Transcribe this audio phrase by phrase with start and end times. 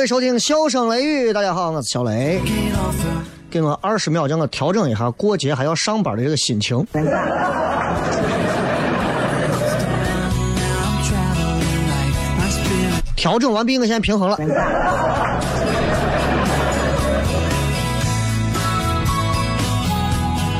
[0.00, 1.28] 各位收听《笑声雷雨》。
[1.34, 2.40] 大家好，我是小雷。
[3.50, 6.82] 给我二十秒，让我调整一下过节还要上班的这个心情。
[13.14, 14.38] 调整完毕，我现在平衡了。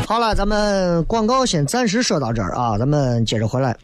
[0.07, 3.75] 好了，咱们广告先暂时说到这儿啊，咱们接着回来，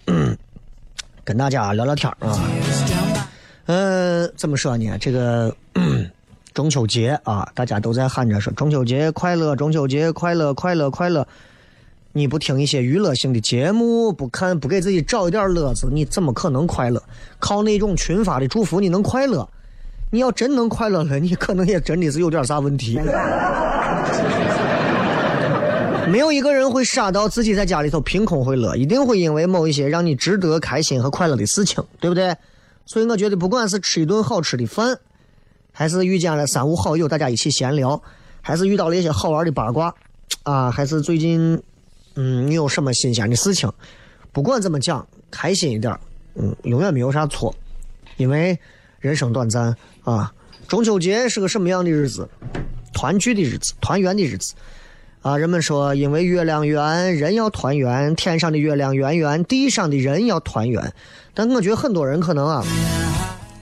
[1.25, 2.39] 跟大家聊聊天啊。
[3.67, 4.97] 呃，怎么说呢？
[4.99, 5.55] 这个
[6.55, 11.27] 中秋节啊，大家都在喊着说中秋节快乐，中秋节快乐，快乐快乐。
[12.13, 17.03] 你不听一些娱乐性的节目，不看，不给自己找一点乐子，你怎么可能快乐？
[17.39, 19.47] 靠那种群发的祝福，你能快乐？
[20.11, 22.99] 你要真能快乐了，你可能也真的是有点啥问题。
[26.09, 32.35] 没有一个人会傻到自己在家里头凭空会乐，一定会因为某一些让你值得开心和快乐的事情，对不对？
[32.87, 34.99] 所以我觉得，不管是吃一顿好吃的饭，
[35.73, 38.01] 还是遇见了三五好友，大家一起闲聊，
[38.41, 39.95] 还是遇到了一些好玩的八卦，
[40.45, 41.61] 啊，还是最近，
[42.15, 43.71] 嗯，你有什么新鲜的事情，
[44.33, 45.99] 不管怎么讲，开心一点，
[46.37, 47.55] 嗯，永远没有啥错，
[48.17, 48.59] 因为
[49.01, 50.33] 人生短暂啊。
[50.69, 52.29] 中秋节是个什么样的日子？
[52.93, 54.55] 团聚的日子，团圆的日子。
[55.27, 58.15] 啊，人们说，因为月亮圆，人要团圆。
[58.15, 60.93] 天上的月亮圆圆，地上的人要团圆。
[61.35, 62.65] 但我觉得很多人可能啊，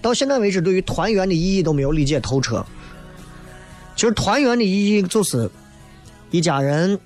[0.02, 2.62] 到现在为止，对于团圆的意义都没有理解透彻。
[3.96, 5.50] 其实，团圆的意义就是
[6.30, 7.00] 一家人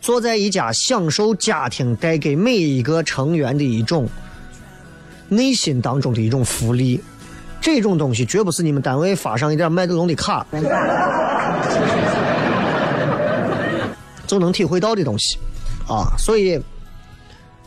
[0.00, 4.08] 坐在一家，享受家庭带给每一个成员的一种
[5.28, 7.00] 内心当中的一种福利。
[7.60, 10.44] 这种东西绝不是你们单位发上一点麦德龙的卡。
[14.34, 15.38] 就能体会到的东西，
[15.88, 16.60] 啊，所以，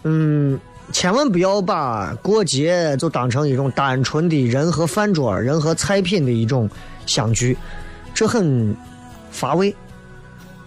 [0.03, 0.59] 嗯，
[0.91, 6.69] 千万不要把过节就当成一种单纯的人和饭桌、人和菜品的一种
[7.06, 7.57] 相聚，
[8.13, 8.75] 这很
[9.31, 9.73] 乏味，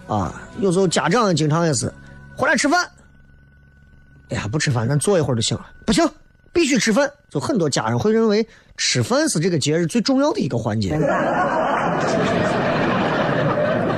[0.07, 1.93] 啊，有时候家长经常也是
[2.35, 2.83] 回来吃饭，
[4.29, 6.03] 哎呀，不吃饭，咱坐一会儿就行了，不行，
[6.51, 7.07] 必须吃饭。
[7.29, 10.97] 就很多家人会认为吃饭是这个节日最重要的一个环节。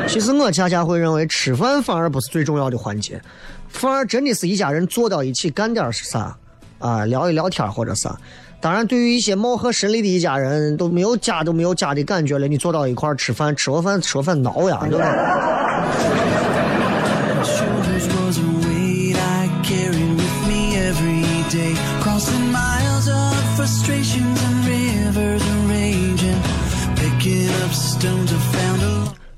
[0.07, 3.19] 其实我恰恰会认为，吃饭反而不是最重要的环节，
[3.67, 6.37] 反而真的是一家人坐到一起干点是啥，
[6.79, 8.15] 啊，聊一聊天或者啥。
[8.61, 15.05] 当然，对于一些貌合神离的一家人，都没有家都没有家的感觉了，你坐到一块吃饭，吃过饭吃过饭挠呀，对吧？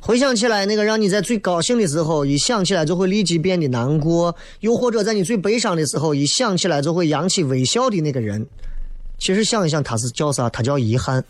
[0.05, 8.45] 回想起来，那个让你在最高兴的时候，一想起来就会立即变得难过；又或者在你最悲伤的时候，一想起来就会扬起微笑的那个人，
[9.17, 10.47] 其实想一想，他是叫啥？
[10.51, 11.25] 他叫遗憾。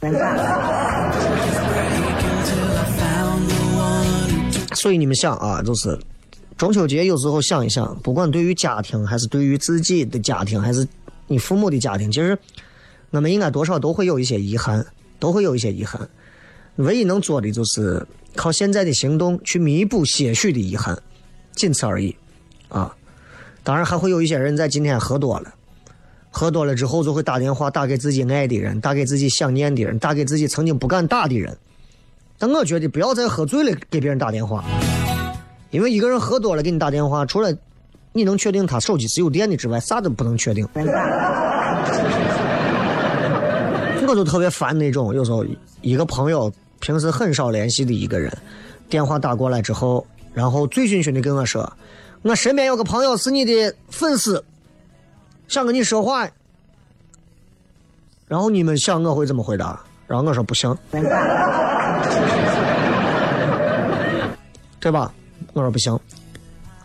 [4.74, 5.98] 所以你们想啊，就是
[6.58, 10.86] 中秋节有时候想一想，不管对于家庭，还是对于自己的家庭，还是
[11.28, 12.38] 你父母的家庭，其实
[13.12, 14.86] 我们应该多少都会有一些遗憾，
[15.18, 16.06] 都会有一些遗憾。
[16.76, 20.98] 唯一能做的就是靠现在的行动去弥补些许的遗憾，
[21.54, 22.16] 仅此而已。
[22.70, 22.94] 啊，
[23.64, 25.54] 当然还会有一些人在今天喝多了，
[26.30, 31.58] 喝多了之后就会打电话打给自己爱的人，打给自己想念的人，打给自己曾经不敢打的人。
[32.38, 34.64] 但我觉得不要再喝醉了给别人打电话，
[35.72, 37.56] 因为一个人喝多了给你打电话，除了
[38.12, 40.68] 你能确定他手机是有电的之外，啥都不能确定。
[44.08, 45.44] 我就特别烦那种，有时候
[45.82, 46.52] 一个朋友
[46.86, 48.32] 平时很少联系的一个人，
[48.88, 50.06] 电话打过来之后，
[50.36, 51.74] 然后醉醺醺的跟我说。
[52.22, 54.46] 我身边有个朋友是你的粉丝，
[55.48, 56.30] 想跟你说话，
[58.28, 59.82] 然后你们想我会怎么回答？
[60.06, 60.78] 然后我说不行，
[64.80, 65.12] 对吧？
[65.54, 65.92] 我说不行，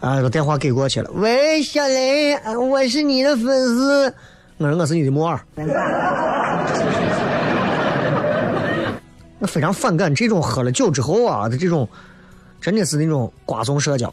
[0.00, 1.10] 啊，把电话给过去了。
[1.12, 4.14] 喂，小雷，我是你的粉丝。
[4.56, 5.38] 我说我是你的木二。
[9.40, 11.88] 我非常反感这种喝了酒之后啊的这种。
[12.60, 14.10] 真的是那种瓜怂社交，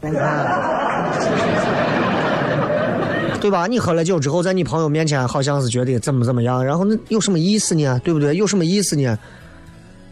[3.38, 3.66] 对吧？
[3.66, 8.00] 你喝了酒之后，在你朋友面前好像是觉得怎么怎么样，然后那有什么意思呢？
[8.02, 8.34] 对不对？
[8.34, 9.18] 有什么意思呢？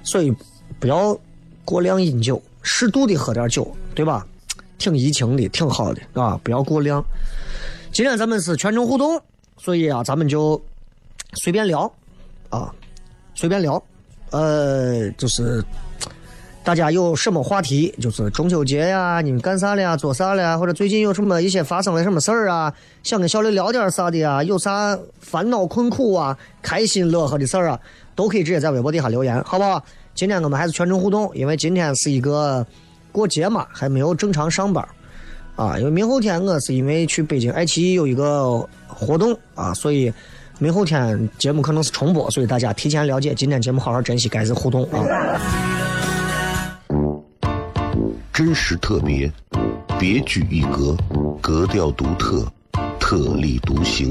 [0.02, 0.30] 所以
[0.78, 1.18] 不要
[1.64, 4.26] 过量饮酒，适度的喝点酒，对吧？
[4.76, 7.02] 挺怡情的，挺好的，啊，不要过量。
[7.90, 9.18] 今天咱们是全程互动，
[9.56, 10.62] 所以啊，咱们就
[11.42, 11.90] 随便聊，
[12.50, 12.70] 啊，
[13.34, 13.82] 随便聊，
[14.30, 15.64] 呃，就是。
[16.64, 17.94] 大家有什么话题？
[18.00, 19.96] 就是中秋节呀，你们干啥了呀？
[19.96, 20.58] 做啥了呀？
[20.58, 22.74] 或者最近有什么一些发生了什么事儿啊？
[23.04, 24.42] 想跟小雷聊点啥的呀？
[24.42, 26.36] 有啥烦恼困苦啊？
[26.60, 27.78] 开心乐呵的事儿啊？
[28.16, 29.80] 都可以直接在微博底下留言，好不好？
[30.16, 32.66] 今天我们还是全程互动，因为今天是一个
[33.12, 34.84] 过节嘛，还没有正常上班
[35.54, 35.78] 啊。
[35.78, 40.12] 因为明后天我是因为去北京爱奇艺有一个活动啊，所以
[40.58, 45.04] 明后天节目可能是重播，所以大家提前了解，今天节目好好珍惜，该是互动啊。
[48.32, 49.30] 真实特别，
[49.98, 50.96] 别具一格，
[51.42, 52.46] 格调独特，
[52.98, 54.10] 特立独行，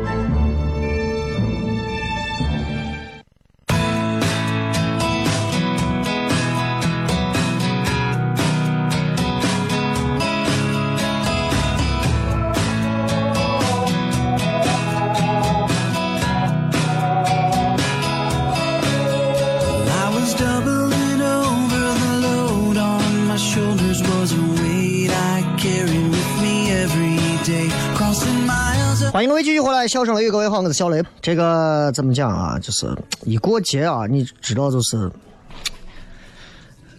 [29.11, 31.03] 欢迎各位继续回来，笑声雷雨，各位好，我是小雷。
[31.21, 32.57] 这个怎么讲啊？
[32.59, 32.87] 就是
[33.25, 35.11] 一过节啊，你知道，就是，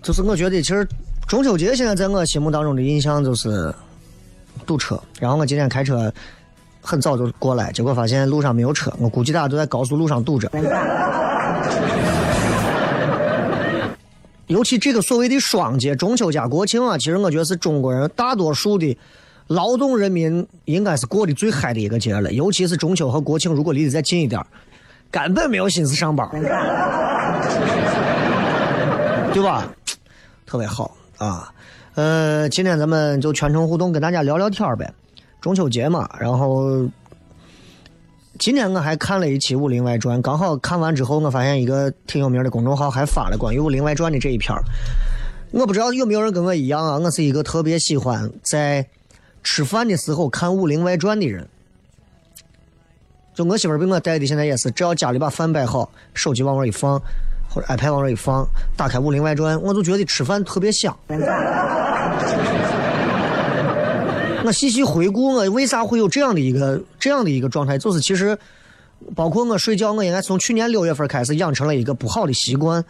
[0.03, 0.87] 就是我觉得，其实
[1.27, 3.75] 中秋节现在在我心目当中的印象就是
[4.67, 5.03] 堵车。
[5.21, 6.13] 然后我今天开车
[6.83, 10.51] 很早就过来，结果发现路上没有车，我估计大家都在高速路上堵着。
[14.49, 18.95] 尤其这个所谓的双节，中秋加国庆啊，其实我觉得是中国人大多数的。
[19.55, 24.41] 劳动人民应该是过得最嗨的一个节了，尤其是中秋和国庆，如果离得再近一点
[25.11, 26.29] 根本没有心思上班，
[29.33, 29.69] 对吧？
[30.47, 31.53] 特别好啊！
[31.95, 34.91] 呃，今天咱们就全程互动，跟大家聊聊天儿呗。
[35.41, 36.89] 中秋节嘛，然后
[38.39, 44.55] 今天我还看了一期《武林外传》，刚好看完之后，我发现一个挺有名的公众号还发了关于《武林外传》的这一篇
[45.51, 46.97] 我不知道有没有人跟我一样啊？
[46.99, 48.87] 我是一个特别喜欢在
[49.43, 51.49] 吃饭的时候看《武林外传》的人。
[53.35, 57.01] 就我媳妇儿被我带的，现在也是，只要家里把饭摆好，手机往那一放，
[57.49, 58.47] 或者 iPad 往那一放，
[58.77, 60.95] 打开《武林外传》，我就觉得吃饭特别香。
[64.45, 68.37] 我细细回顾，我为啥会有这样的一个这样的一个状态，就是其实，
[69.15, 72.85] 包括我睡觉，我应该从去年六月份开始养成了一个不好的习惯，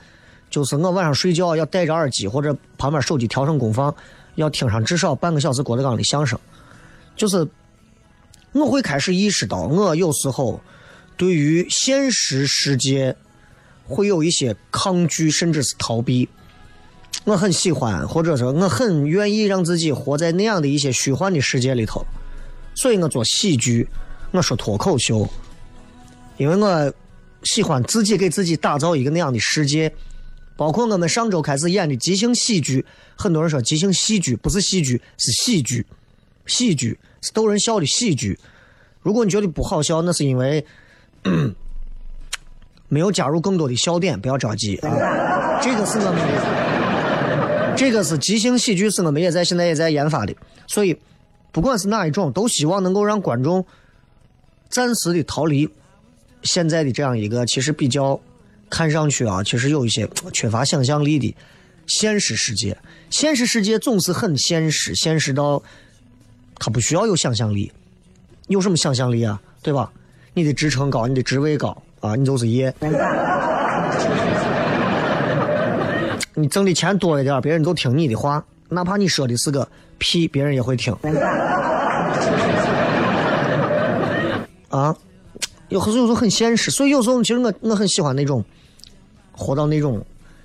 [0.51, 3.95] 就是我晚上睡觉要戴着耳机，或者旁边手机调成功放，
[4.37, 6.39] 要听上至少半个小时郭德纲的相声，
[7.15, 7.47] 就是
[8.53, 10.61] 我会开始意识到，我有时候
[11.17, 13.15] 对于现实世界
[13.87, 16.29] 会有一些抗拒，甚至是逃避。
[17.25, 22.05] 我很喜欢，或者说我很愿意让自己活在那样的一些虚幻的世界里头，
[22.75, 23.87] 所以我做喜剧，
[24.33, 25.29] 我说脱口秀，
[26.39, 26.93] 因为我
[27.45, 29.95] 喜欢自己给自己打造一个那样的世界。
[30.63, 35.85] 包括我们上周开始演的即兴喜剧，很多人说即兴喜剧不是喜剧，是喜剧，
[36.47, 38.39] 喜剧是逗人笑的喜剧。
[39.01, 40.65] 如果你觉得不好笑，那是因为
[42.87, 47.77] 没有加入更多的笑点，不要着急啊，这个是我们。
[47.77, 50.33] 这个是即兴喜剧，是我们也在现在也在研发的，
[50.69, 50.97] 所以
[51.51, 53.67] 不管是哪一种，都希望能够让观众
[54.69, 55.69] 暂时的逃离
[56.45, 58.21] 现在的这样一个其实比较
[58.73, 61.37] 看上去啊，其实有一些缺乏想象力的
[61.87, 62.75] 现实世界。
[63.11, 65.63] 现实世界总是很现实，现实到
[66.59, 67.71] 它不需要有想象力，
[68.49, 69.39] 有什么想象力啊？
[69.61, 69.93] 对吧？
[70.33, 72.75] 你的职称高，你的职位高啊，你就是爷。
[76.35, 80.97] 你挣的钱多一点，别人都听你的话，哪怕你说的是个屁，别人也会听。
[84.71, 84.97] 啊，
[85.69, 88.43] 有时候有时候很现实，所以有时候其实我我很喜欢那种
[89.33, 90.05] 活到那种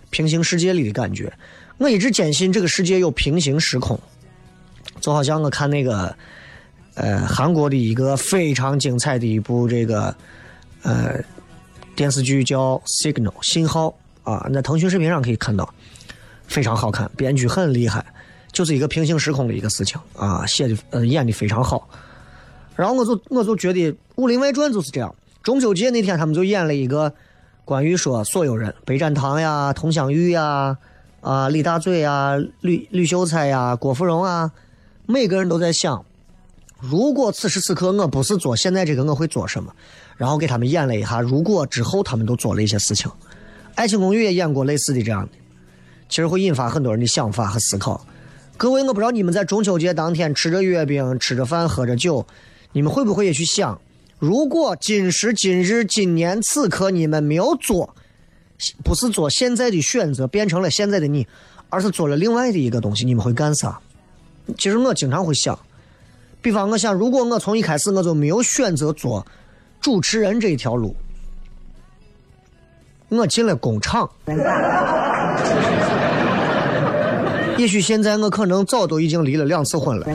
[0.10, 1.32] 平行世界里的感觉。
[1.78, 4.00] 我一直坚信这个世界有平行时空，
[5.00, 6.16] 就好像我看那个
[6.96, 10.16] 呃韩国的一个非常精彩的一部这个
[10.82, 11.24] 呃
[11.96, 13.96] 电视剧叫《Signal》信号。
[14.24, 15.74] 啊，那腾讯视频上可以看到，
[16.48, 18.06] 非常好看，编剧很厉害，
[18.52, 21.88] 就是一个平行时空的一个事情啊，写的呃演的非常好。
[22.76, 27.14] 然后我就我就觉得《武林外传》就是这样，中秋节那天他们就演了一个
[27.68, 30.78] 关于说所有人，北展堂呀、佟湘玉呀、
[31.20, 34.50] 啊李大嘴呀、吕吕秀才呀、郭芙蓉啊，
[35.06, 36.06] 每个人都在想，
[36.80, 39.74] 如果此时此刻我不是做现在这个，我会做什么？
[40.16, 43.12] 然后给他们演了一下，如果之后他们都做了一些事情。
[43.76, 45.32] 爱情公寓也演过类似的这样的，
[46.08, 48.00] 其实会引发很多人的想法和思考。
[48.56, 52.26] 各位，我不知道你们在中秋节当天吃着月饼、吃着饭、喝着酒，
[52.72, 53.78] 你们会不会也去想，
[54.20, 57.96] 如果今时今日、今年此刻你们没有做，
[58.84, 61.28] 不是做现在的选择变成了现在的你，
[61.70, 63.80] 而是做了另外的一个东西，你们会干啥？
[64.58, 65.60] 其实我经常会想，
[66.42, 69.24] 比方我想，如果我从一开始我就没有选择做
[69.80, 70.96] 主持人这一条路。
[73.10, 74.10] 我进了工厂，
[77.58, 80.06] 也许现在我可能早都已经离了两次婚了，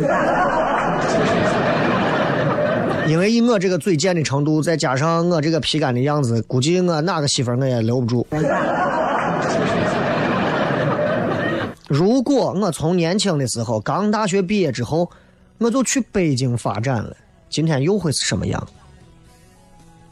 [3.12, 8.26] 因为以我这个嘴贱的程度，再加上我这个皮干的样子，估计我哪个媳妇儿我也留不住。
[11.88, 15.10] 如果我从年轻的时候刚大学毕业之后，
[15.58, 17.14] 我就去北京发展了，
[17.50, 18.66] 今天又会是什么样？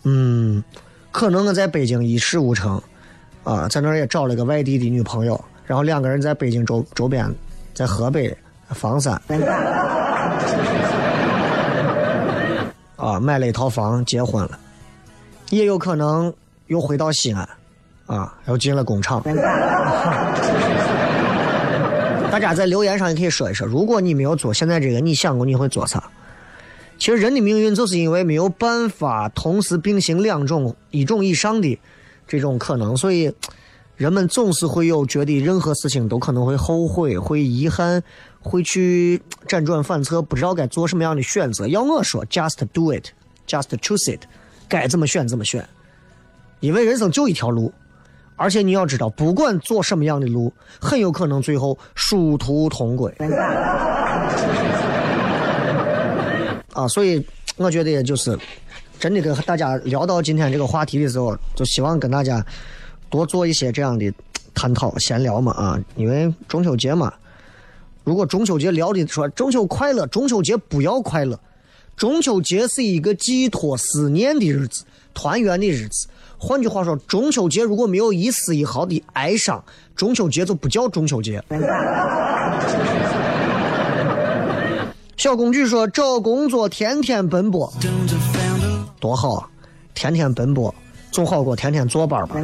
[0.02, 0.62] 嗯。
[1.10, 2.78] 可能我在北京一事无成，
[3.44, 7.34] 啊，在那儿也找了个外地的女朋友，然后两个人在北京周周边，
[7.72, 8.36] 在河北
[8.68, 9.18] 房山，
[13.00, 14.58] 啊，买了一套房，结婚了，
[15.48, 16.32] 也有可能
[16.66, 17.48] 又回到西安，
[18.06, 19.22] 啊，又进了工厂。
[22.30, 26.02] 大家在留言上也可以说一说，如果你没有做现在这个，你想过你会做啥？
[26.98, 31.80] 其实人的命运就是因为没有办法同时并行两种一种以上的
[32.28, 33.34] 这种可能，所以
[34.00, 38.02] 人们总是会有觉得任何事情都可能会后悔、会遗憾、
[38.40, 41.68] 会去辗转反侧，不知道该做什么样的选择。
[41.68, 44.22] 要我说，just do it，just choose it，
[44.70, 45.62] 该怎么选怎么选，
[46.60, 47.70] 因为人生就一条路，
[48.36, 53.14] 而且你要知道，不管做什么样的路，很有可能最后殊途同归。
[56.72, 57.22] 啊，所以
[57.58, 58.34] 我觉得就是，
[58.98, 62.42] 真的跟大家聊到今天这个话题的时候，就希望跟大家
[63.10, 64.10] 多做一些这样的
[64.54, 67.12] 探讨、闲聊嘛啊，因为中秋节嘛，
[68.04, 71.38] 如果中秋节聊的说中秋快乐，中秋节不要快乐，
[71.96, 76.08] 中秋节是一个寄托思念的日子，团圆的日子。
[76.38, 79.62] 换句话说，中秋节如果没有一丝一毫的哀伤，
[79.94, 81.42] 中秋节就不叫中秋节。
[85.16, 87.70] 小工具说：“找工作天天奔波，
[88.98, 89.46] 多好啊！
[89.92, 90.74] 天天奔波
[91.10, 92.36] 总好过天天坐班吧。”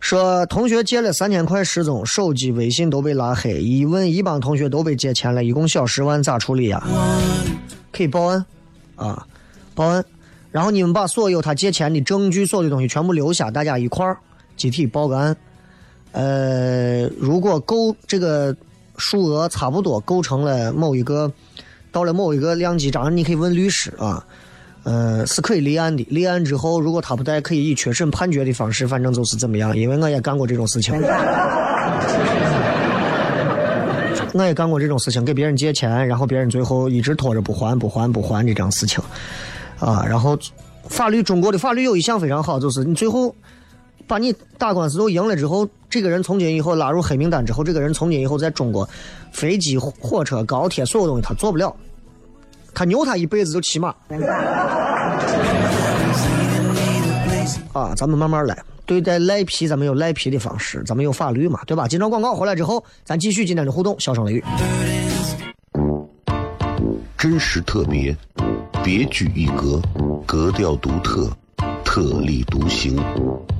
[0.00, 6.82] 说同学借了三千块失踪，手机、微信都被拉黑，一问一帮同学都被借钱了，一共小十万，咋处理呀？
[7.92, 8.42] 可以报案
[8.96, 9.26] 啊，
[9.74, 10.02] 报案，
[10.50, 14.16] 然后你们把所有他借钱的证据、所有的东西全部留下，大家一块儿
[14.56, 15.36] 集体报个案。
[16.12, 18.56] 呃，如果够这个
[18.96, 21.30] 数额差不多构成了某一个，
[21.90, 24.24] 到了某一个量级，当然你可以问律师啊，
[24.82, 26.06] 呃，是可以立案的。
[26.10, 29.76] 立案之后，如果他不带，可以以确审判决的方式，反正就是怎么样。
[29.76, 30.94] 因为我也干过这种事情，
[34.34, 39.02] 我也干过这种事情，给别人借钱，然后别人最后一直拖着不还、不还、不还这种事情
[39.80, 40.04] 啊。
[40.08, 40.38] 然后
[40.88, 43.34] 法律，中国的法律有一项非常好，就是你最后。
[44.08, 48.88] 把你打官司都赢了之后，这个人从今以后拉入黑名单之后，这个人从今以后在中国，
[49.30, 51.76] 飞机、火车、高铁所有东西他做不了，
[52.72, 53.94] 他牛他一辈子就骑马。
[57.74, 61.86] 啊，咱们慢慢来，对待赖皮咱们有赖皮的方式，咱们有法律嘛，对吧？
[61.86, 64.42] 今朝广告回来之后，咱继续今天的互动，笑声雷雨，
[67.18, 68.16] 真实特别，
[68.82, 69.80] 别具一格，
[70.26, 71.30] 格调独特。
[71.84, 72.96] 特立独行，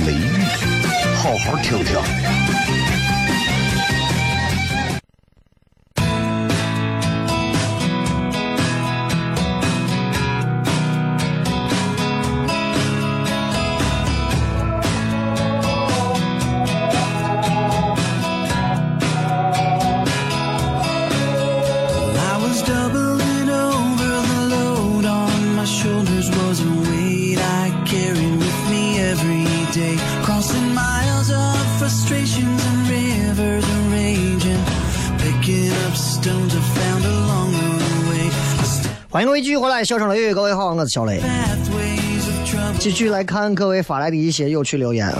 [0.00, 0.30] 雷雨，
[1.16, 2.81] 好好听听。
[39.22, 41.22] 欢迎各位继续回来，笑声雷雨，各位好，我是小雷。
[42.80, 45.16] 继续来看各位发来的一些有趣留言啊。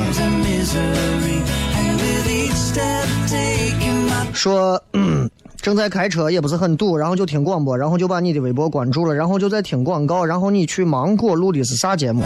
[4.32, 4.82] 说
[5.62, 12.24] 正在开车，也不是很堵，然后就听广播，然后就把你的微博关注了，然后就在听广告，然后你去芒果录的是啥节目？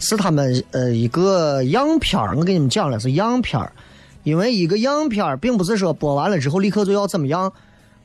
[0.00, 3.60] 是他们呃一个样片我给你们讲了是样片
[4.22, 7.52] 因为一个样片并不是说播完了之后立刻就要怎么样。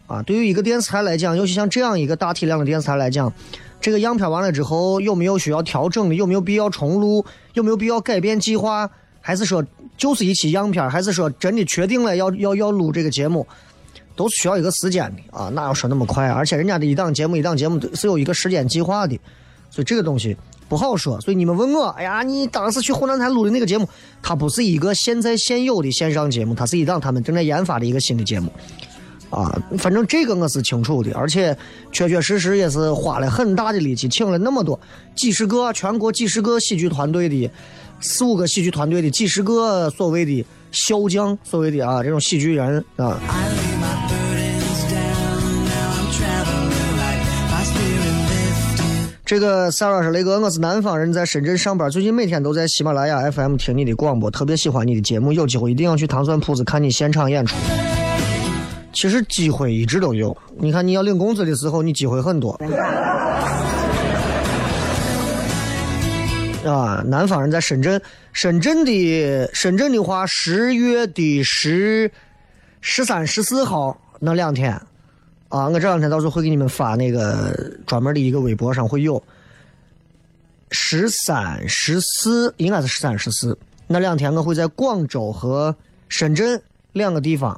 [0.09, 3.31] 啊，对于一个电视台来讲，尤其像这样一个大体量的电视台来讲，
[3.79, 6.15] 这个样片完了之后，有没有需要调整的？
[6.15, 7.23] 有没有必要重录？
[7.53, 8.89] 有没有必要改变计划？
[9.21, 9.63] 还是说
[9.97, 10.89] 就是一期样片？
[10.89, 13.45] 还是说真的确定了要要要录这个节目，
[14.15, 15.49] 都是需要一个时间的啊？
[15.49, 16.27] 哪有说那么快？
[16.27, 19.15] 而且人家的一档节目一档节目是有一个时间计划的，
[19.69, 20.35] 所以这个东西
[20.67, 21.21] 不好说。
[21.21, 23.87] 所以你们问我，哎呀，你当时去湖南台录的那个节目，
[24.23, 28.51] 它不是一个现在现有的线上节目，它是一档他们正在研发的一个新的节目。
[29.29, 31.55] 啊，反正这个我是清楚的，而且
[31.91, 34.79] 确确实实也是花了很大的力气，请了那么多
[35.15, 37.49] 几十个全国几十个喜剧团队的
[38.01, 43.19] 四五个喜剧团队的几十个所谓的笑将，所谓的啊这种喜剧人啊。
[49.25, 57.55] 这个 Sarah 说：“雷哥，我是南方人，在深圳上班，最近每天都在喜马拉雅 FM 听你的广播，特别喜欢你的节目，有机会一定要去糖蒜铺子看你现场演出。”
[58.99, 62.51] 其实机会一直都有，你看你要领工资的时候，你机会很多。
[66.65, 68.01] 啊，南方人在深圳，
[68.33, 72.11] 深圳的深圳的话，十月的十、
[72.81, 74.73] 十三、十四号那两天，
[75.47, 77.55] 啊，我这两天到时候会给你们发那个
[77.87, 79.23] 专门的一个微博上会有。
[80.71, 83.57] 十三、十四应该是十三、十四
[83.87, 85.73] 那两天，我会在广州和
[86.09, 87.57] 深圳两个地方，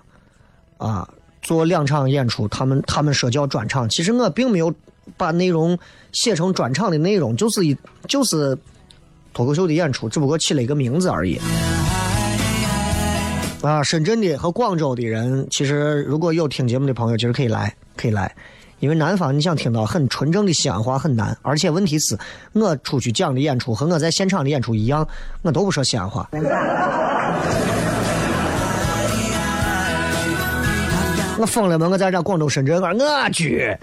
[0.77, 1.09] 啊。
[1.41, 4.73] 做两场演出，他们他们说叫专场，其实我并没有
[5.17, 5.77] 把内容
[6.11, 7.75] 写成专场的内容，就是一
[8.07, 8.57] 就是
[9.33, 11.39] 脱口秀的演出，只不过起了一个名字而已。
[13.61, 18.33] 啊，深圳的和广州的人，其实如果有听节目的朋友，其实可以来，可以来，
[18.79, 22.17] 因为南方你想听到很纯正的西安话很难，而且问题是，
[22.53, 25.07] 我出去讲的演出和我在现场的演出一样，
[25.43, 26.27] 我都不说西安话。
[31.41, 31.87] 我疯了吗？
[31.89, 33.75] 我在这广州、深圳，我去。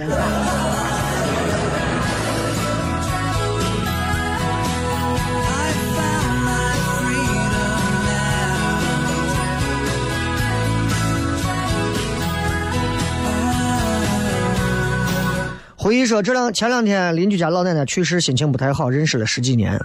[15.77, 19.77] 回忆说，这两前两天邻居家老奶奶去世，心情不太好，认识了十几年。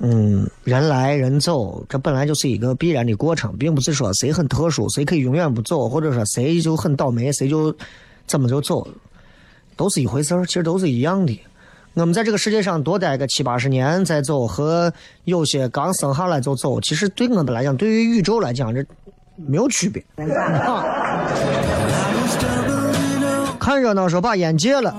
[0.00, 7.74] 嗯，人来人走，这本来就是一个必然的过程，并不是说谁很特殊，谁可以永远不走，或者说谁就很倒霉，谁就
[8.26, 8.86] 怎么就走，
[9.76, 11.40] 都是一回事儿，其实都是一样的。
[11.94, 14.92] 我们在这个世界上多待个七八十年再走，和
[15.24, 18.84] 有些刚生下来就走，其实对我们来讲，对于宇宙来讲，这
[19.36, 20.04] 没有区别。
[23.60, 24.94] 看热闹说把烟戒了，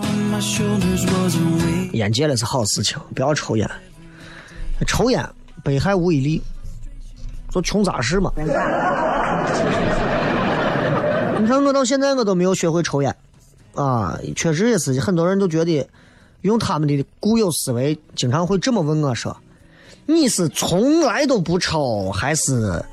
[1.91, 3.69] 烟戒了是好事情，不要抽烟。
[4.85, 5.23] 抽烟
[5.63, 6.41] 百害无一利，
[7.49, 8.31] 做穷杂事嘛。
[11.39, 13.15] 你看我到现在我都没有学会抽烟，
[13.73, 15.87] 啊，确实也是很多人都觉得
[16.41, 19.35] 用他们的固有思维，经常会这么问我说
[20.07, 22.83] ：“你是从来都不抽，还是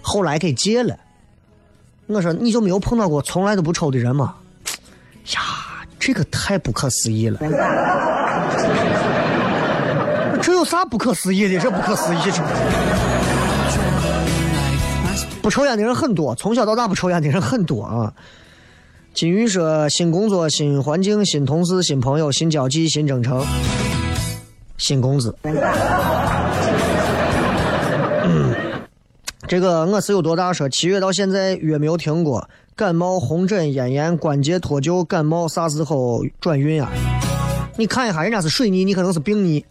[0.00, 0.96] 后来给戒了？”
[2.08, 4.34] 我说：“你就没有碰到过从来都不抽的人吗？”
[5.34, 5.40] 呀，
[5.98, 7.38] 这个太不可思议了！
[10.42, 11.60] 这有啥不可思议的？
[11.60, 12.18] 这不可思议！
[15.40, 18.12] 不抽烟的人很多，从小到大不抽烟的人很多啊。
[19.14, 23.44] 金宇说：新工作、新环境、新同事、新朋友、新交际、新征程、
[24.78, 25.34] 新工资。
[29.46, 30.52] 这个我是有多大？
[30.52, 32.48] 说七月到现在月没有停过。
[32.74, 36.90] 感冒、红疹、咽炎、关节脱臼、感冒，啥时候转运啊？
[37.82, 39.64] 你看一下，人家是水泥，你可能是病泥。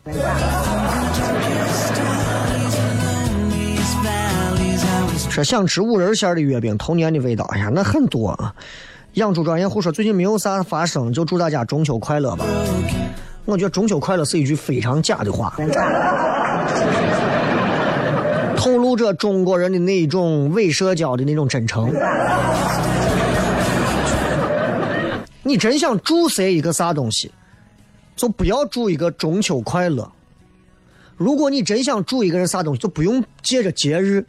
[5.30, 7.46] 说想吃五仁馅的月饼，童年的味道。
[7.54, 8.54] 哎呀，那很多啊。
[9.14, 12.44] 养猪专业户说最近没有啥发生，就祝大家中秋快乐吧。
[13.46, 15.56] 我觉得中秋快乐是一句非常假的话，
[18.58, 21.90] 透露着中国人的那一种伪社交的那种真诚。
[25.44, 27.32] 你真想祝谁一个啥东西，
[28.22, 30.12] 就不要祝一个中秋快乐。
[31.18, 34.24] 如果你真想祝一个人啥东西，就不用借着节日，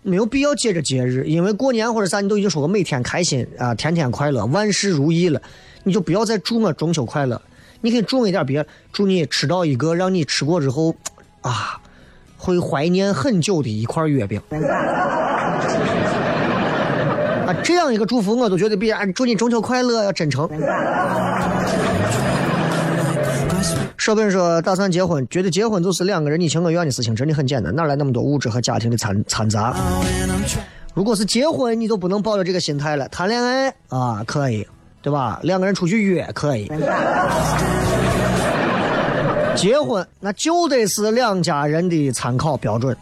[0.00, 5.42] 没有必要借着节日，因为过年或者啥，你都已经说过每天开心啊，天天快乐，万事如意了，
[5.84, 7.42] 你就不要再祝我中秋快乐。
[7.82, 10.96] 你可以祝一点别，祝你吃到一个让你吃过之后
[11.42, 11.78] 啊，
[12.38, 14.40] 会怀念很久的一块月饼。
[17.46, 20.48] 啊，这样一个祝福我都觉得比啊祝你中秋快乐要真诚。
[23.96, 29.76] 舍本说打算结婚，觉得结婚就是两个人你情我愿的事情，真的很简单，哪来那么多物质和家庭的掺掺杂？
[30.94, 33.08] 如果是结婚，你都不能抱着这个心态了。
[33.08, 34.66] 谈恋爱啊，可以，
[35.02, 35.40] 对吧？
[35.42, 36.70] 两个人出去约可以。
[39.54, 42.96] 结婚那就得是两家人的参考标准。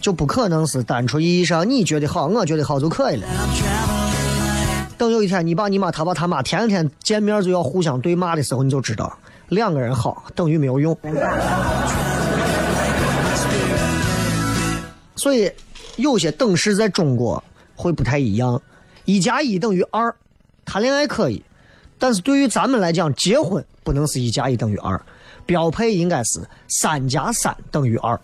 [0.00, 3.26] 就不可能是单纯意义上你觉得好，我觉得好就可以了。
[4.98, 9.16] 等有一天你爸你妈他爸他妈天天见面就要互相对骂的时候，你就知道
[9.48, 10.96] 两个人好等于没有用。
[15.16, 15.50] 所以
[15.96, 17.42] 有些等式在中国
[17.74, 18.60] 会不太一样，
[19.04, 20.14] 一加一等于二，
[20.64, 21.42] 谈恋爱可以，
[21.98, 25.00] 但是对于咱们来讲，结婚不能是一加一等于二。
[25.46, 28.18] 标配应该是三加三等于二。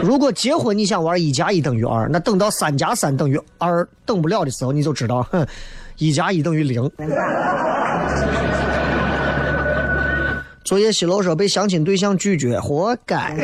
[0.00, 5.44] 如果结婚你想玩一加一等于二，那等到三加三等于二等不了的时候，你就知道，哼，
[5.98, 6.90] 一加一等于零。
[10.64, 13.34] 昨夜西楼说被相亲对象拒绝，活该。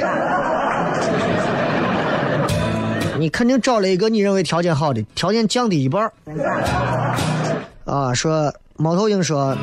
[3.18, 6.10] 你肯定找了一个你认为条件好的，条件降低一半。
[7.84, 9.56] 啊，说猫头鹰说。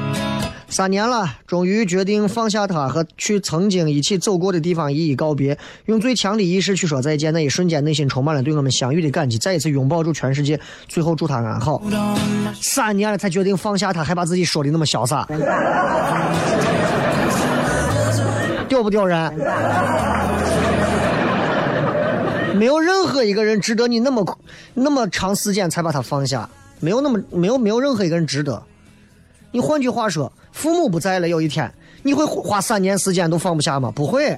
[0.71, 5.57] 三年了，终于决定放下他和去曾经一起走过的地方一一告别，
[5.87, 7.33] 用最强的意识去说再见。
[7.33, 10.57] 那一瞬间，内心充满了对我们相遇的感激，再一次拥抱住全世界。
[10.87, 11.81] 最后祝他安好。
[12.61, 15.27] 三年了才决定放下他，还把自己说的那么潇洒，
[18.69, 19.29] 丢不丢人？
[22.55, 24.37] 没有任何一个人值得你那么
[24.73, 28.63] 那么长时间才把他放下，没有那么没有没有任何一个人值得。
[29.51, 30.31] 你换句话说。
[30.51, 33.89] 父母不在了，有一天你会花三年时间都放不下吗？
[33.95, 34.37] 不会，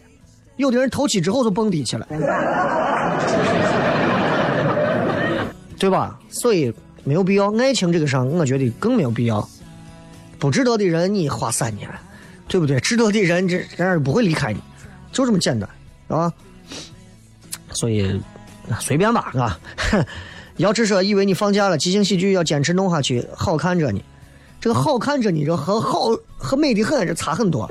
[0.57, 2.07] 有的人头七之后就蹦迪去了，
[5.79, 6.19] 对吧？
[6.29, 6.71] 所以
[7.03, 7.51] 没有必要。
[7.57, 9.49] 爱情这个上，我觉得更没有必要。
[10.37, 11.89] 不值得的人，你花三年，
[12.47, 12.79] 对不对？
[12.79, 14.59] 值得的人，这这样不会离开你，
[15.11, 15.67] 就这么简单，
[16.09, 16.31] 啊。
[17.71, 18.21] 所以
[18.79, 19.59] 随便吧，是吧？
[20.57, 23.99] 姚志说：“以为你放假了，即兴喜剧要坚持弄下去，好看着呢。
[24.63, 27.69] 这个好看着呢，这和好和美的很，这差很多。”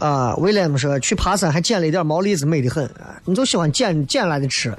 [0.00, 2.90] 啊，威廉姆说去爬山还捡了一点毛栗子，美的很。
[3.24, 4.74] 你就喜欢捡捡来的吃。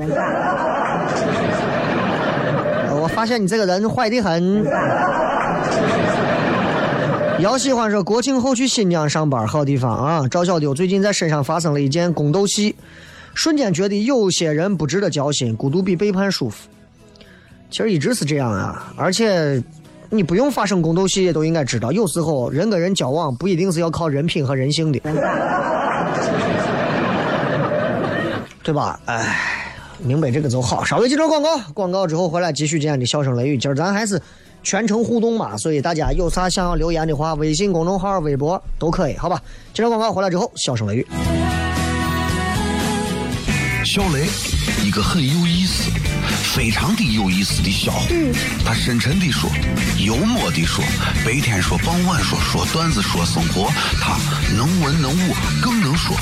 [2.92, 4.66] 我发现你这个人坏的很。
[7.40, 10.28] 姚喜欢说国庆后去新疆上班，好地方啊。
[10.30, 12.76] 赵小丢最近在身上发生了一件宫斗戏，
[13.34, 16.68] 瞬间觉得有些人不值得交心，孤独比背叛舒服。
[17.74, 19.62] 其实一直是这样啊，而且。
[20.10, 25.00] 你不用发生宫斗戏，都应该知道，有时候人跟人交往不一定是要靠人品和人性的，
[28.62, 29.00] 对吧？
[29.06, 29.36] 哎，
[29.98, 30.84] 明白这个就好。
[30.84, 33.58] 稍微接段广告，广告之后回来继续今天的笑声雷雨。
[33.58, 34.22] 今儿咱还是
[34.62, 39.42] 全程互动嘛，所以大家有啥想要留言的话，微信公众号、微博都可以，好吧？
[39.74, 41.08] 接着广告回来之后，笑声雷雨。
[43.84, 44.28] 小雷，
[44.84, 45.90] 一个很有意思。
[46.54, 48.08] 非常的有意思的笑话，
[48.66, 49.50] 他深沉地说，
[49.98, 50.84] 幽默地说，
[51.26, 54.18] 白天说，傍晚说，说段子说生活，他
[54.56, 56.16] 能文能武，更能说，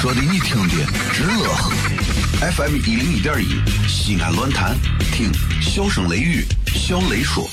[0.00, 0.74] 说的你听的
[1.12, 1.72] 直乐呵。
[2.52, 4.76] FM 一零一点一，西安论坛，
[5.12, 7.48] 听笑声雷雨，笑雷说。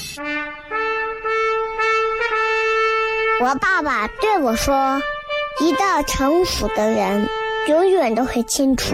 [3.42, 5.02] 我爸爸对我说，
[5.60, 7.28] 一个成熟的人，
[7.68, 8.94] 永远都会清楚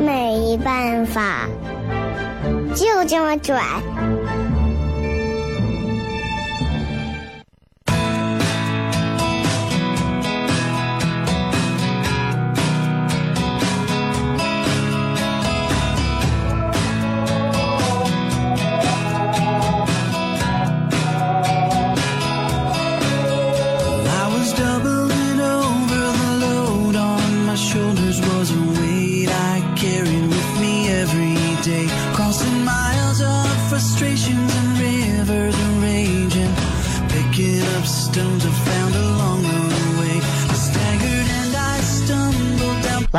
[0.00, 1.48] 没办法，
[2.74, 3.62] 就这么拽。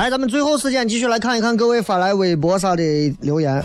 [0.09, 3.63] 咱们最后时间继续来看一看各位发来微博上的留言。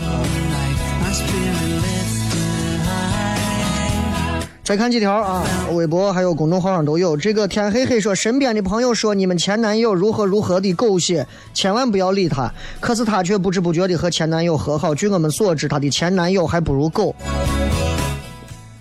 [4.63, 7.15] 再看几条啊，微博还有公众号上都有。
[7.15, 12.51] 这个天黑黑说，身边的朋友说你们前男友如何如何的狗血，千万不要理他。
[12.79, 14.95] 可是他却不知不觉的和前男友和好。
[14.95, 17.15] 据我们所知，他的前男友还不如狗。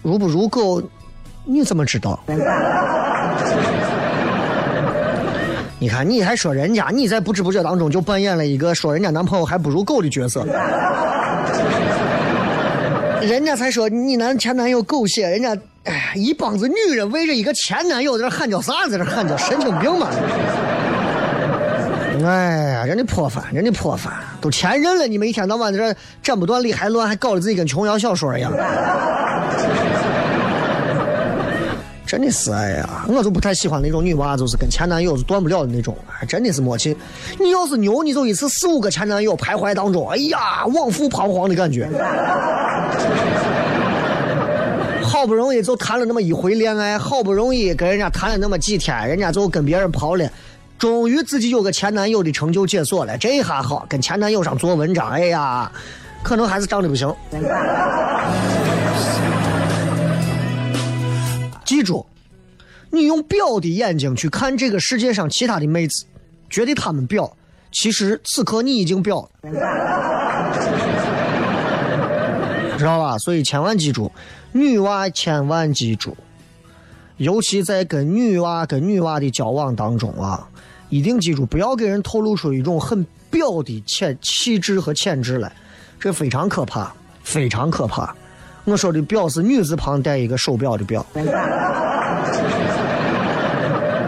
[0.01, 0.83] 如不如狗，
[1.45, 2.19] 你怎么知道？
[5.85, 10.43] 你看，你还说人家，你在不知不觉当中就扮演了一个说人家男朋友还不如狗的角色。
[13.21, 18.73] 人家才说你男前男友狗血，人家哎一帮子女人围着一个前男友在这喊叫啥？
[18.91, 20.09] 在这喊叫神经病嘛！
[22.25, 28.51] 哎呀，人家泼饭，人家泼饭，都前任了，你们一天到晚在这斩不断理还乱，还搞得自己跟琼瑶小说一样。
[32.15, 35.97] 真的是哎呀，我就不太喜欢那种女娃，就是跟前男友是断不了的那种，
[36.29, 36.97] 真的是默契。
[37.41, 41.91] 你要是牛，你就一次四五个前男友徘徊当中，哎呀，往复彷徨的感觉。
[45.03, 50.31] 好不容易就谈了那么一回恋爱，好不容易跟人家谈了那么几天，人家就跟别人跑了，
[50.79, 55.69] 终于自己有个前男友的成就解锁了，这下好，跟前男友上做文章，哎呀，
[56.23, 57.13] 可能还是长得不行。
[61.65, 62.07] 记住，
[62.91, 66.05] 你用婊的眼睛去看这个世界上其他的妹子，
[66.51, 67.33] 觉得她们婊，
[67.73, 69.31] 其实此刻你已经婊了，
[72.79, 73.19] 知道吧？
[73.19, 74.13] 所以千万记住，
[74.53, 76.17] 女娃千万记住，
[77.17, 80.47] 尤其在跟女娃跟女娃的交往当中啊，
[80.91, 85.51] 一定记住，不要给人透露出一种很婊的潜气质和潜质来，
[85.99, 88.15] 这非常可怕，非常可怕。
[88.65, 91.05] 我说的“表”是女字旁带一个手表的“表”。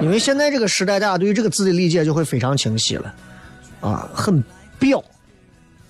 [0.03, 3.14] 因为现在这个时代，大家对于这个字的理解就会非常清晰了，
[3.81, 4.42] 啊，很
[4.79, 5.03] 表。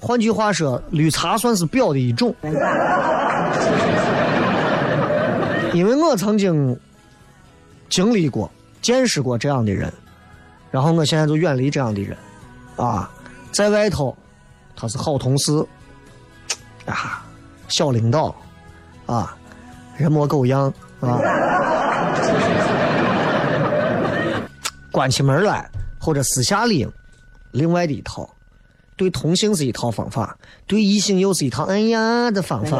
[0.00, 2.34] 换句话说，绿茶算是表的一种。
[5.72, 6.78] 因为我曾经
[7.88, 8.50] 经历过、
[8.80, 9.92] 见识过这样的人，
[10.70, 12.16] 然后我现在就远离这样的人，
[12.76, 13.10] 啊，
[13.52, 14.16] 在外头
[14.74, 15.52] 他是好同事，
[16.86, 17.24] 啊，
[17.68, 18.34] 小领导，
[19.06, 19.36] 啊，
[19.96, 21.20] 人模狗样，啊，
[24.90, 26.86] 关起门来或者私下里，
[27.52, 28.28] 另外的一套，
[28.96, 32.78] 对同性是一套方法，对异性又是一套哎呀的方法。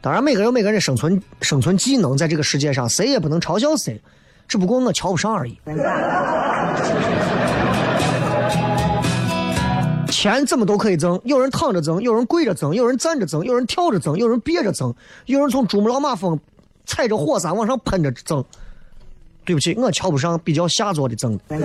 [0.00, 4.02] 当然，每个人有每个人的生存生存技能，在这个世界上，谁也不能嘲笑谁，
[4.48, 5.56] 只不过我瞧不上而已。
[10.22, 14.94] 钱怎么都可以挣，有人躺着挣，有人跪着挣，有人站着挣，有人跳着挣，有人憋着挣，
[15.26, 16.38] 有人从珠穆朗玛峰
[16.86, 18.44] 踩着火山往上喷着挣。
[19.44, 21.36] 对不起，我瞧不上比较下作的挣。
[21.48, 21.58] 对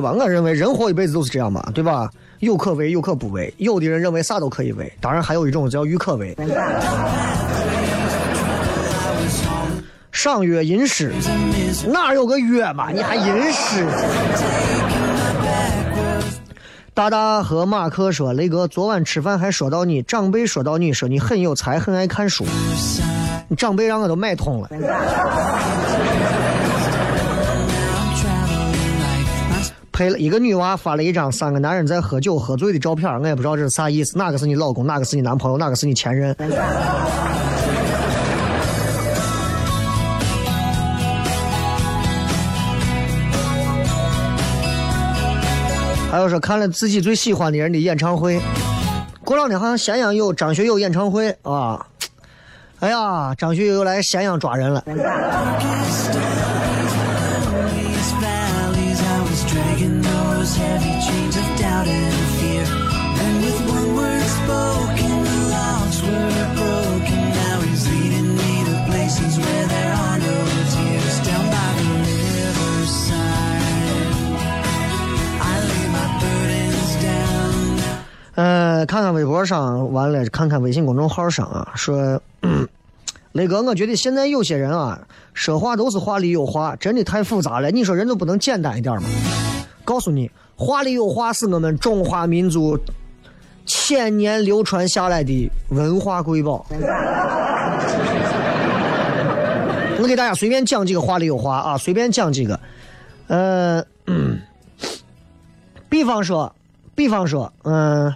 [0.00, 0.12] 吧？
[0.12, 2.10] 我认为人活一辈子都是这样嘛，对吧？
[2.38, 3.52] 有可为，有可不为。
[3.58, 6.34] 有的人认为啥都可以为，当然还有一种叫欲可为。
[10.12, 11.12] 赏月吟诗，
[11.86, 12.90] 哪有个月嘛？
[12.90, 13.86] 你还吟诗？
[16.94, 22.44] 大大和马克说：“雷哥，昨晚吃饭还说到你长辈，说到你说你很有才，很爱看书。
[23.48, 24.68] 你长辈让我都买通了。”
[29.90, 36.32] 配了一个女娃发了一张三个男人在喝酒喝醉的照片，我也不知道这是啥意思，哪个是你老公，哪个是你男朋友，哪个是你前任？
[46.14, 48.40] 还有说看了自己最喜欢的人的演唱会，
[49.24, 51.84] 过两天好像咸阳有张学友演唱会啊！
[52.78, 54.84] 哎呀，张学友又来咸阳抓人了。
[78.94, 82.22] 看看微博上，完了看看微信公众号上啊，说，
[83.32, 85.00] 雷哥，我觉得现在有些人啊，
[85.32, 87.72] 说话都是话里有话，真的太复杂了。
[87.72, 89.08] 你说人都不能简单一点吗？
[89.84, 92.78] 告诉你，话里有话是我们中华民族
[93.66, 96.64] 千年流传下来的文化瑰宝。
[99.98, 102.60] 我给大家随便讲几个话里有话啊，随便讲几个，
[103.26, 103.84] 呃，
[105.90, 106.54] 比方说，
[106.94, 108.14] 比方说，嗯。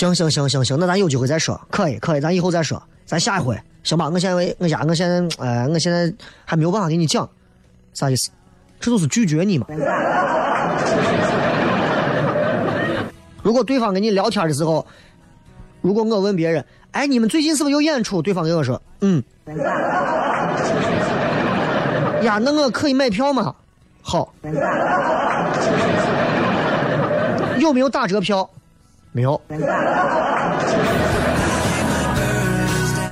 [0.00, 4.08] 行行行行行，那咱有机会再说，可以可以，咱以后再说，咱下一回行吧？
[4.08, 6.10] 我现在我家我现在哎，我现在
[6.46, 7.28] 还没有办法给你讲，
[7.92, 8.30] 啥意思？
[8.80, 9.66] 这就是拒绝你嘛？
[13.42, 14.86] 如果对方跟你聊天的时候，
[15.82, 18.22] 如果我问别人，哎，你们最近是不是有演出？
[18.22, 19.22] 对方跟我说，嗯。
[22.22, 23.54] 呀，那我可以买票吗？
[24.00, 24.32] 好。
[27.58, 28.48] 有没有打折票？
[29.12, 29.40] 没有，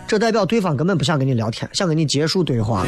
[0.06, 2.86] 这代表对方根本不想跟你聊天，想跟你结束对话。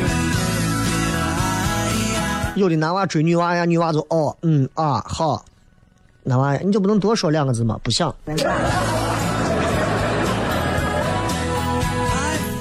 [2.54, 5.44] 有的男娃追女娃呀，女娃就哦，嗯啊，好，
[6.22, 7.78] 男娃呀，你就不能多说两个字吗？
[7.82, 8.14] 不想。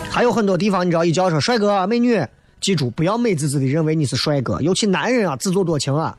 [0.10, 2.26] 还有很多地方，你知道一叫说帅哥美女，
[2.60, 6.18] 记住不要美滋滋的认为你是帅哥，尤其男人啊，自作多情啊。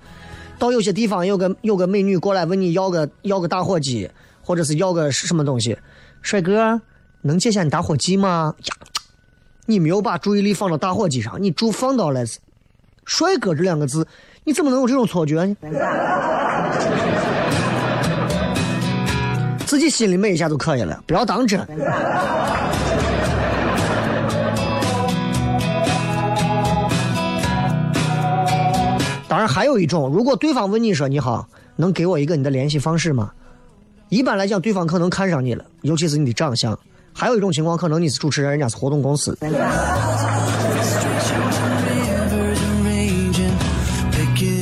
[0.60, 4.08] 到有些地方有个有个美女过来问你要个要个打火机，
[4.42, 5.76] 或者是要个什么东西，
[6.20, 6.78] 帅哥
[7.22, 8.54] 能借下你打火机吗？
[8.66, 8.76] 呀，
[9.64, 12.22] 你没有把注意力放到打火机上，你注放到了
[13.06, 14.06] 帅哥这两个字，
[14.44, 15.56] 你怎么能有这种错觉呢？
[19.64, 21.58] 自己心里美一下就可以了，不要当真。
[29.30, 33.30] 当然，还有一种，如果对方问你说：“你好，能给我一个你的联系方式吗？”
[34.10, 36.76] 一般来讲，对方可能看上你了，尤其是你的长相。
[37.12, 39.38] 还有一种情况，可能你是主持人，人家是活动公司。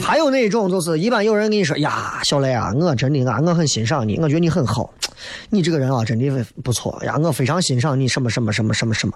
[0.02, 4.92] 还有那种，就是一般有人跟你说：“呀，小雷啊，我真的啊，我很欣赏你，我觉得你很好，
[5.48, 9.14] 你这个人啊，真的不错呀，我非常欣赏你什么什么什么什么什么。”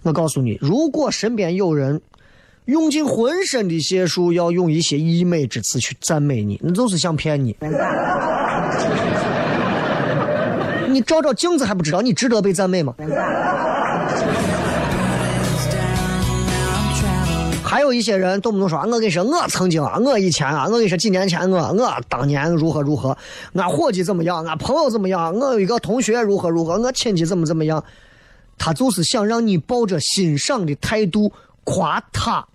[0.00, 2.00] 我告诉你，如果身边有人。
[2.66, 7.54] 用尽浑身的解数，要用一些溢美之词去赞美你，那就是想骗你。
[10.88, 12.94] 你照照镜子还不知道你值得被赞美吗？
[17.62, 23.14] 还有一些人动不动说，我跟你说，我曾经啊，我以前啊，我跟你说几年前我我当年如何如何，
[23.54, 27.84] 俺伙计怎么样，俺朋友怎么样，我有一个同学如何如何，我亲戚怎么怎么样，
[28.56, 31.30] 他就是想让你抱着欣赏的态度
[31.64, 32.46] 夸他。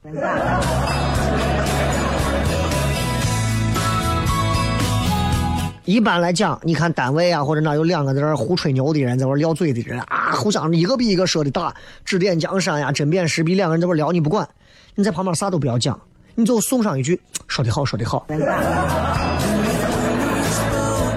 [5.86, 11.74] 一般来讲，你看单位啊，或者哪有两个在这胡吹牛的人，在那撂嘴的人啊，互相一个比一个说的大，
[12.05, 14.47] 指点江山呀，针砭时弊，两个人在那聊，你不管。
[14.93, 15.99] 你在旁边啥都不要讲，
[16.36, 18.28] 你就送上一句说的好，说的好。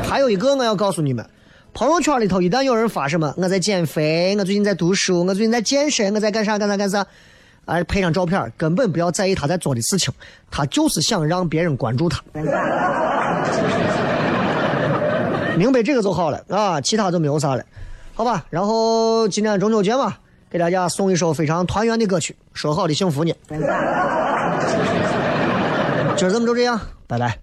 [0.08, 1.28] 还有一个我要告诉你们，
[1.74, 7.06] 朋友圈里头一旦有人发什么我在减肥，我最近在读书，我最近在健身，我在干啥干啥干啥，
[7.64, 10.12] 哎，配上照片，根本不要在意他在做的事情，
[10.50, 12.20] 他就是想让别人关注他。
[15.56, 17.64] 明白这个就好了啊，其他就没有啥了，
[18.14, 18.44] 好吧？
[18.50, 20.14] 然后今天中秋节嘛。
[20.50, 23.32] 给大家送一首非常团圆的歌曲，说好的幸福呢？
[23.48, 23.56] 今
[26.28, 27.38] 儿咱们就这样，拜拜。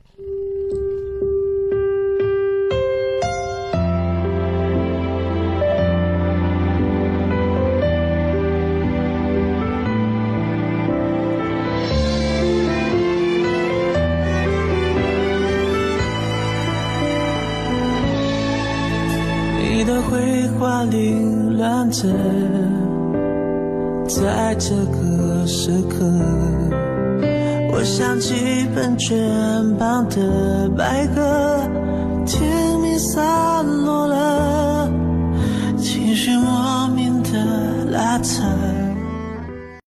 [20.90, 22.08] 凌乱着。
[24.08, 26.06] 在这个时刻，
[27.72, 29.18] 我想起本卷
[29.78, 31.60] 般的白鸽，
[32.26, 34.90] 甜蜜散落了，
[35.78, 38.44] 情绪莫名的拉扯。